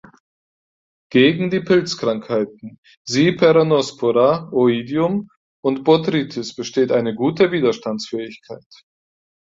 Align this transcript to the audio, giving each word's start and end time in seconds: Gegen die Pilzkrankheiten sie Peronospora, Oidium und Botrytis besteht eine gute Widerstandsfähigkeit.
Gegen 1.11 1.51
die 1.51 1.59
Pilzkrankheiten 1.59 2.79
sie 3.05 3.33
Peronospora, 3.33 4.49
Oidium 4.51 5.29
und 5.63 5.83
Botrytis 5.83 6.55
besteht 6.55 6.91
eine 6.91 7.13
gute 7.13 7.51
Widerstandsfähigkeit. 7.51 8.65